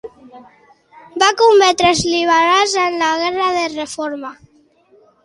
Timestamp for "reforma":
3.75-4.33